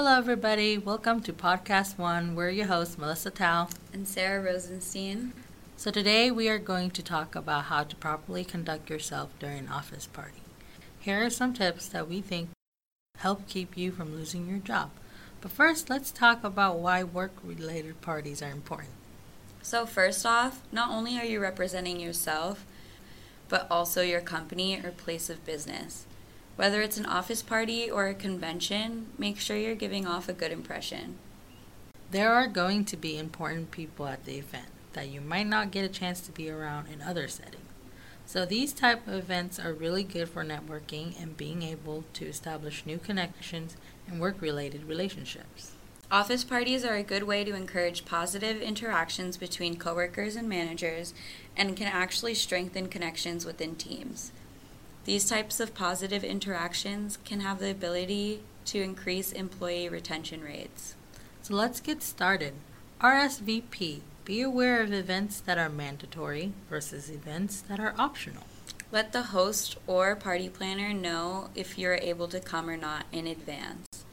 [0.00, 0.78] Hello, everybody.
[0.78, 2.36] Welcome to Podcast One.
[2.36, 3.68] We're your hosts, Melissa Tao.
[3.92, 5.32] and Sarah Rosenstein.
[5.76, 9.68] So, today we are going to talk about how to properly conduct yourself during an
[9.68, 10.38] office party.
[11.00, 12.50] Here are some tips that we think
[13.16, 14.90] help keep you from losing your job.
[15.40, 18.94] But first, let's talk about why work related parties are important.
[19.62, 22.64] So, first off, not only are you representing yourself,
[23.48, 26.06] but also your company or place of business.
[26.58, 30.50] Whether it's an office party or a convention, make sure you're giving off a good
[30.50, 31.16] impression.
[32.10, 35.84] There are going to be important people at the event that you might not get
[35.84, 37.62] a chance to be around in other settings.
[38.26, 42.84] So these type of events are really good for networking and being able to establish
[42.84, 43.76] new connections
[44.08, 45.74] and work-related relationships.
[46.10, 51.14] Office parties are a good way to encourage positive interactions between coworkers and managers
[51.56, 54.32] and can actually strengthen connections within teams.
[55.08, 60.96] These types of positive interactions can have the ability to increase employee retention rates.
[61.40, 62.52] So let's get started.
[63.00, 64.00] RSVP.
[64.26, 68.42] Be aware of events that are mandatory versus events that are optional.
[68.92, 73.26] Let the host or party planner know if you're able to come or not in
[73.26, 74.04] advance.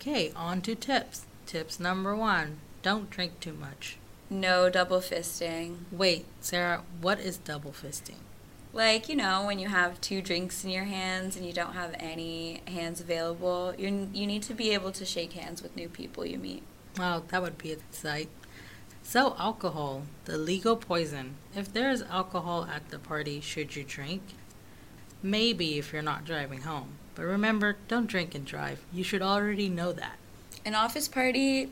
[0.00, 1.26] Okay, on to tips.
[1.46, 3.98] Tips number one don't drink too much.
[4.28, 5.76] No double fisting.
[5.92, 8.18] Wait, Sarah, what is double fisting?
[8.72, 11.94] Like, you know, when you have two drinks in your hands and you don't have
[11.98, 16.26] any hands available, you you need to be able to shake hands with new people
[16.26, 16.62] you meet.
[16.98, 18.28] Wow, that would be a sight.
[19.02, 21.36] So, alcohol, the legal poison.
[21.56, 24.22] If there is alcohol at the party, should you drink?
[25.22, 26.90] Maybe if you're not driving home.
[27.14, 28.84] But remember, don't drink and drive.
[28.92, 30.18] You should already know that.
[30.64, 31.70] An office party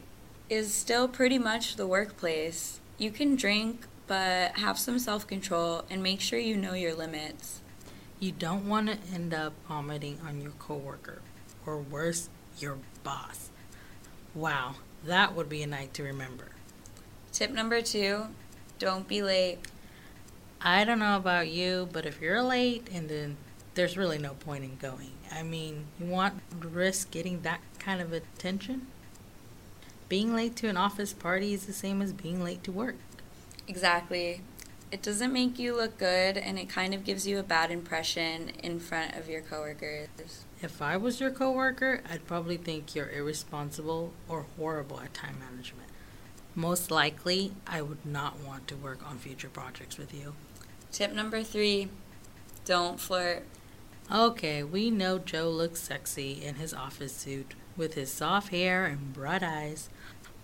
[0.49, 2.81] is still pretty much the workplace.
[2.99, 7.61] You can drink, but have some self control and make sure you know your limits.
[8.19, 11.21] You don't want to end up vomiting on your coworker,
[11.67, 13.51] or worse, your boss.
[14.35, 16.49] Wow, that would be a night to remember.
[17.33, 18.27] Tip number two
[18.79, 19.59] don't be late.
[20.61, 23.37] I don't know about you, but if you're late and then
[23.75, 25.13] there's really no point in going.
[25.31, 28.87] I mean, you want to risk getting that kind of attention?
[30.09, 32.97] Being late to an office party is the same as being late to work.
[33.69, 34.43] Exactly.
[34.93, 38.51] It doesn't make you look good and it kind of gives you a bad impression
[38.63, 40.45] in front of your coworkers.
[40.63, 45.89] If I was your coworker, I'd probably think you're irresponsible or horrible at time management.
[46.55, 50.35] Most likely, I would not want to work on future projects with you.
[50.93, 51.89] Tip number three
[52.65, 53.45] don't flirt.
[54.11, 59.13] Okay, we know Joe looks sexy in his office suit with his soft hair and
[59.13, 59.89] bright eyes,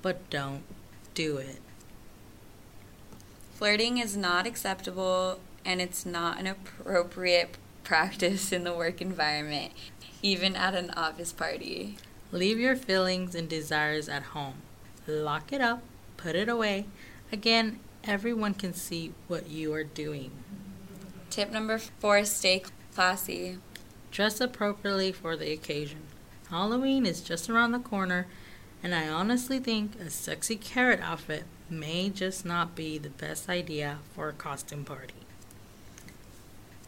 [0.02, 0.62] but don't
[1.14, 1.60] do it.
[3.62, 9.72] Flirting is not acceptable and it's not an appropriate practice in the work environment,
[10.20, 11.96] even at an office party.
[12.32, 14.54] Leave your feelings and desires at home.
[15.06, 15.80] Lock it up,
[16.16, 16.86] put it away.
[17.30, 20.32] Again, everyone can see what you are doing.
[21.30, 23.58] Tip number four stay classy.
[24.10, 26.00] Dress appropriately for the occasion.
[26.50, 28.26] Halloween is just around the corner,
[28.82, 33.98] and I honestly think a sexy carrot outfit may just not be the best idea
[34.14, 35.14] for a costume party.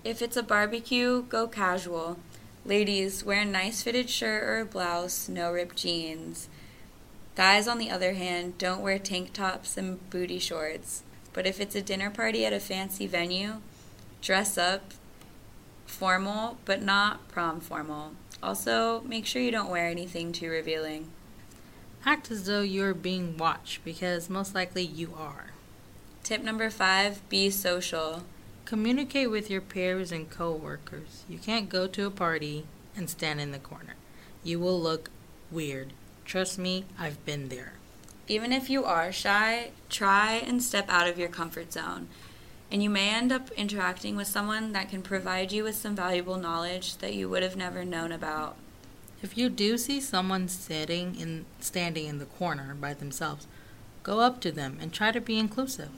[0.03, 2.19] If it's a barbecue, go casual.
[2.65, 6.49] Ladies, wear a nice fitted shirt or a blouse, no ripped jeans.
[7.37, 11.03] Guys, on the other hand, don't wear tank tops and booty shorts.
[11.33, 13.55] But if it's a dinner party at a fancy venue,
[14.21, 14.93] dress up
[15.87, 18.13] formal, but not prom formal.
[18.43, 21.11] Also, make sure you don't wear anything too revealing.
[22.07, 25.53] Act as though you're being watched because most likely you are.
[26.23, 28.25] Tip number five be social.
[28.67, 31.25] Communicate with your peers and coworkers.
[31.29, 33.95] You can't go to a party and stand in the corner.
[34.43, 35.11] You will look
[35.51, 35.95] weird.
[36.27, 37.75] Trust me, I've been there.
[38.29, 42.09] Even if you are shy, try and step out of your comfort zone.
[42.71, 46.37] And you may end up interacting with someone that can provide you with some valuable
[46.37, 48.57] knowledge that you would have never known about.
[49.25, 53.47] If you do see someone sitting in standing in the corner by themselves,
[54.03, 55.89] go up to them and try to be inclusive.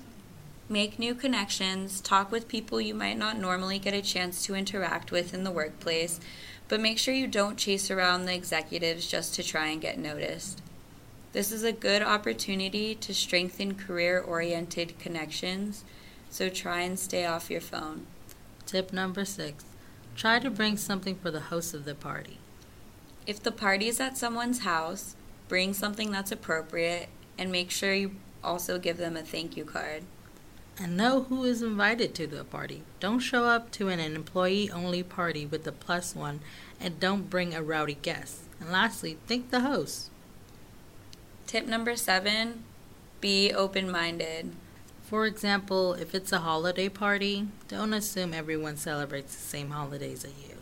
[0.68, 5.10] Make new connections, talk with people you might not normally get a chance to interact
[5.10, 6.20] with in the workplace,
[6.68, 10.62] but make sure you don't chase around the executives just to try and get noticed.
[11.32, 15.82] This is a good opportunity to strengthen career oriented connections,
[16.30, 18.06] so try and stay off your phone.
[18.66, 19.64] Tip number six
[20.14, 22.38] try to bring something for the host of the party.
[23.26, 25.17] If the party is at someone's house,
[25.49, 28.12] bring something that's appropriate and make sure you
[28.43, 30.05] also give them a thank you card.
[30.78, 32.82] And know who is invited to the party.
[33.00, 36.40] Don't show up to an employee only party with a plus one
[36.78, 38.43] and don't bring a rowdy guest.
[38.61, 40.11] And lastly, thank the host.
[41.46, 42.62] Tip number seven
[43.20, 44.52] be open minded.
[45.02, 50.32] For example, if it's a holiday party, don't assume everyone celebrates the same holidays as
[50.49, 50.56] you.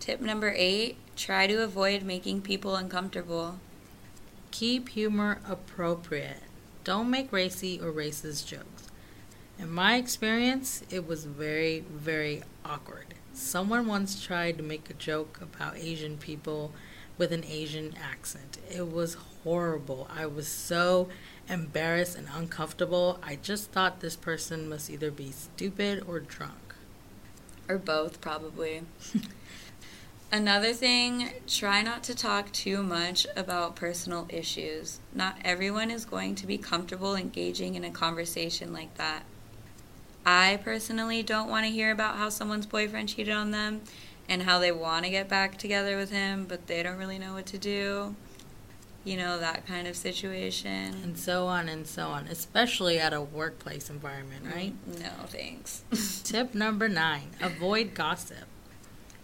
[0.00, 3.58] Tip number eight try to avoid making people uncomfortable.
[4.50, 6.42] Keep humor appropriate.
[6.84, 8.88] Don't make racy or racist jokes.
[9.58, 13.14] In my experience, it was very, very awkward.
[13.32, 16.72] Someone once tried to make a joke about Asian people
[17.18, 18.58] with an Asian accent.
[18.70, 20.08] It was horrible.
[20.14, 21.08] I was so
[21.48, 23.18] embarrassed and uncomfortable.
[23.22, 26.74] I just thought this person must either be stupid or drunk.
[27.68, 28.82] Or both, probably.
[30.36, 35.00] Another thing, try not to talk too much about personal issues.
[35.14, 39.22] Not everyone is going to be comfortable engaging in a conversation like that.
[40.26, 43.80] I personally don't want to hear about how someone's boyfriend cheated on them
[44.28, 47.32] and how they want to get back together with him, but they don't really know
[47.32, 48.14] what to do.
[49.04, 50.96] You know, that kind of situation.
[51.02, 54.74] And so on and so on, especially at a workplace environment, right?
[54.86, 55.02] Mm-hmm.
[55.02, 55.82] No, thanks.
[56.24, 58.48] Tip number nine avoid gossip.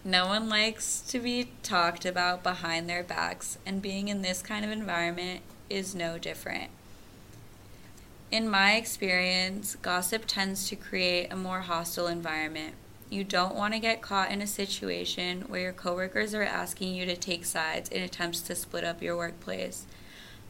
[0.05, 4.65] No one likes to be talked about behind their backs, and being in this kind
[4.65, 6.69] of environment is no different.
[8.29, 12.73] In my experience, gossip tends to create a more hostile environment.
[13.09, 17.05] You don't want to get caught in a situation where your coworkers are asking you
[17.05, 19.85] to take sides in attempts to split up your workplace.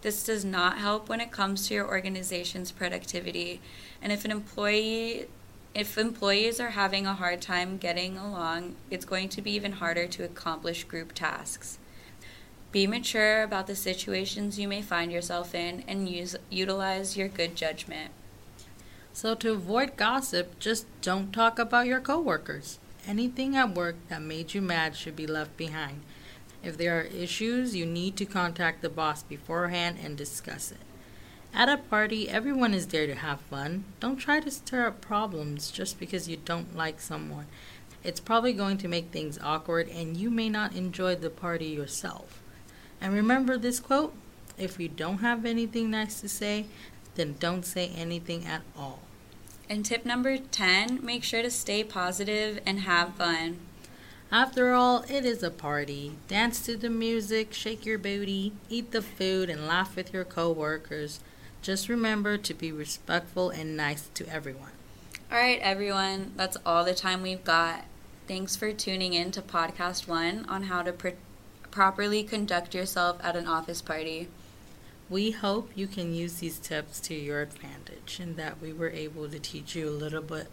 [0.01, 3.61] This does not help when it comes to your organization's productivity.
[4.01, 5.27] And if an employee
[5.75, 10.05] if employees are having a hard time getting along, it's going to be even harder
[10.05, 11.79] to accomplish group tasks.
[12.71, 17.55] Be mature about the situations you may find yourself in and use, utilize your good
[17.55, 18.11] judgment.
[19.13, 22.79] So, to avoid gossip, just don't talk about your coworkers.
[23.07, 26.01] Anything at work that made you mad should be left behind.
[26.63, 30.77] If there are issues, you need to contact the boss beforehand and discuss it.
[31.55, 33.83] At a party, everyone is there to have fun.
[33.99, 37.45] Don't try to stir up problems just because you don't like someone.
[38.03, 42.41] It's probably going to make things awkward and you may not enjoy the party yourself.
[42.99, 44.15] And remember this quote
[44.57, 46.65] if you don't have anything nice to say,
[47.15, 48.99] then don't say anything at all.
[49.69, 53.59] And tip number 10 make sure to stay positive and have fun.
[54.31, 56.13] After all, it is a party.
[56.27, 61.19] Dance to the music, shake your booty, eat the food, and laugh with your coworkers.
[61.63, 64.71] Just remember to be respectful and nice to everyone.
[65.31, 67.85] All right, everyone, that's all the time we've got.
[68.27, 70.93] Thanks for tuning in to Podcast One on how to
[71.71, 74.27] properly conduct yourself at an office party.
[75.09, 79.29] We hope you can use these tips to your advantage and that we were able
[79.29, 80.47] to teach you a little bit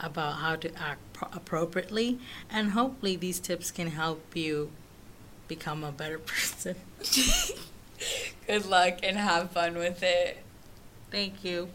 [0.00, 2.18] about how to act pro- appropriately.
[2.50, 4.72] And hopefully, these tips can help you
[5.46, 6.74] become a better person.
[8.48, 10.42] Good luck and have fun with it.
[11.16, 11.70] Thank you.